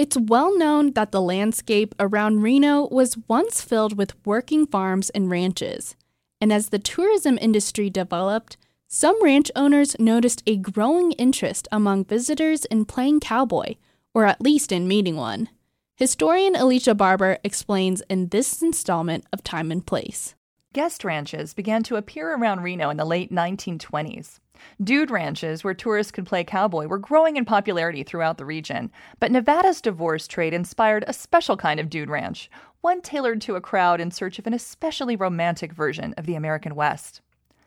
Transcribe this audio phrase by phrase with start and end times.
[0.00, 5.28] It's well known that the landscape around Reno was once filled with working farms and
[5.28, 5.94] ranches.
[6.40, 8.56] And as the tourism industry developed,
[8.88, 13.74] some ranch owners noticed a growing interest among visitors in playing cowboy,
[14.14, 15.50] or at least in meeting one.
[15.96, 20.34] Historian Alicia Barber explains in this installment of Time and Place.
[20.72, 24.38] Guest ranches began to appear around Reno in the late 1920s.
[24.80, 28.92] Dude ranches, where tourists could play cowboy, were growing in popularity throughout the region.
[29.18, 32.48] But Nevada's divorce trade inspired a special kind of dude ranch,
[32.82, 36.76] one tailored to a crowd in search of an especially romantic version of the American
[36.76, 37.20] West.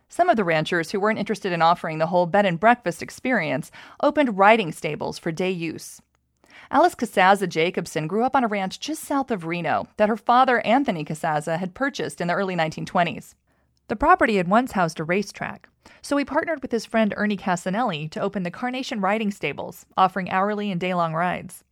[0.08, 3.70] Some of the ranchers who weren't interested in offering the whole bed and breakfast experience
[4.02, 6.02] opened riding stables for day use.
[6.72, 10.60] Alice Casazza Jacobson grew up on a ranch just south of Reno that her father,
[10.62, 13.36] Anthony Casazza, had purchased in the early 1920s.
[13.88, 15.68] The property had once housed a racetrack,
[16.02, 20.30] so he partnered with his friend Ernie Casanelli to open the Carnation Riding Stables, offering
[20.30, 21.64] hourly and day long rides.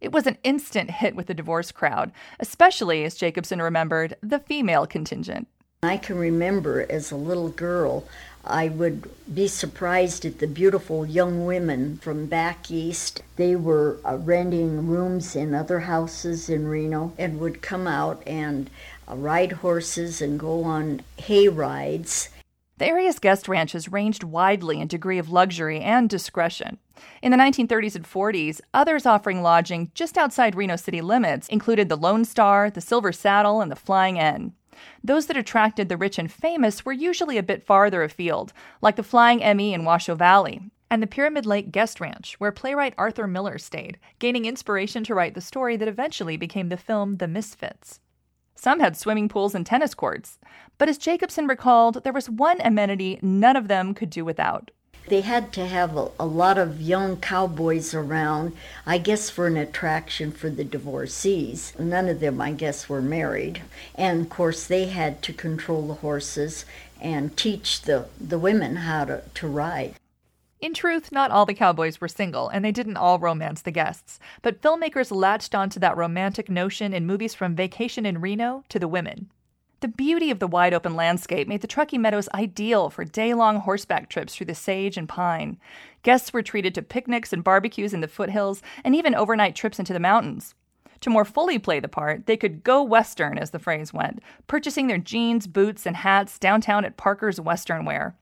[0.00, 4.86] It was an instant hit with the divorce crowd, especially, as Jacobson remembered, the female
[4.86, 5.48] contingent.
[5.84, 8.02] I can remember as a little girl,
[8.44, 13.22] I would be surprised at the beautiful young women from back east.
[13.36, 18.70] They were uh, renting rooms in other houses in Reno and would come out and
[19.06, 22.30] uh, ride horses and go on hay rides.
[22.78, 26.78] The area's guest ranches ranged widely in degree of luxury and discretion.
[27.22, 31.96] In the 1930s and 40s, others offering lodging just outside Reno city limits included the
[31.96, 34.54] Lone Star, the Silver Saddle, and the Flying N.
[35.02, 39.02] Those that attracted the rich and famous were usually a bit farther afield, like the
[39.02, 39.74] Flying M.E.
[39.74, 44.44] in Washoe Valley, and the Pyramid Lake Guest Ranch, where playwright Arthur Miller stayed, gaining
[44.44, 48.00] inspiration to write the story that eventually became the film The Misfits.
[48.54, 50.38] Some had swimming pools and tennis courts,
[50.78, 54.70] but as Jacobson recalled, there was one amenity none of them could do without
[55.08, 58.56] they had to have a, a, lot of young cowboys around,
[58.86, 61.72] I guess for an attraction for the divorcees.
[61.78, 63.62] None of them, I guess, were married.
[63.94, 66.64] And of course, they had to control the horses
[67.00, 69.94] and teach the, the women how to, to ride.
[70.60, 74.18] In truth, not all the cowboys were single, and they didn't all romance the guests.
[74.42, 78.88] But filmmakers latched onto that romantic notion in movies from Vacation in Reno to The
[78.88, 79.30] Women.
[79.80, 83.60] The beauty of the wide open landscape made the Truckee Meadows ideal for day long
[83.60, 85.56] horseback trips through the sage and pine.
[86.02, 89.92] Guests were treated to picnics and barbecues in the foothills, and even overnight trips into
[89.92, 90.56] the mountains.
[91.02, 94.88] To more fully play the part, they could go Western, as the phrase went, purchasing
[94.88, 98.16] their jeans, boots, and hats downtown at Parker's Western Wear.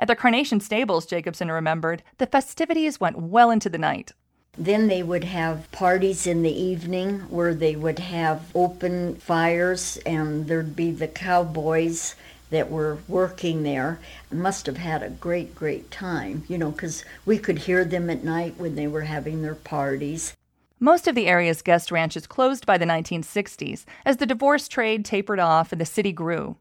[0.00, 4.14] At the Carnation Stables, Jacobson remembered, the festivities went well into the night.
[4.58, 10.48] Then they would have parties in the evening where they would have open fires and
[10.48, 12.16] there'd be the cowboys
[12.50, 14.00] that were working there
[14.32, 18.24] must have had a great, great time, you know, because we could hear them at
[18.24, 20.34] night when they were having their parties.
[20.80, 25.38] Most of the area's guest ranches closed by the 1960s as the divorce trade tapered
[25.38, 26.56] off and the city grew.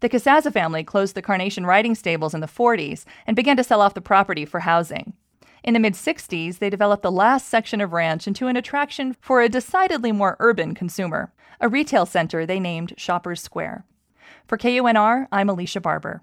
[0.00, 3.80] The Casazza family closed the Carnation riding stables in the 40s and began to sell
[3.80, 5.14] off the property for housing.
[5.64, 9.42] In the mid 60s, they developed the last section of ranch into an attraction for
[9.42, 13.84] a decidedly more urban consumer, a retail center they named Shoppers Square.
[14.46, 16.22] For KUNR, I'm Alicia Barber.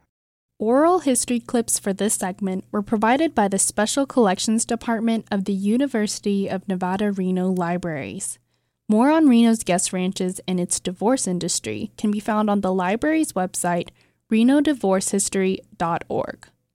[0.58, 5.54] Oral history clips for this segment were provided by the Special Collections Department of the
[5.54, 8.40] University of Nevada, Reno Libraries.
[8.88, 13.34] More on Reno's guest ranches and its divorce industry can be found on the library's
[13.34, 13.90] website,
[14.32, 16.48] renodivorcehistory.org.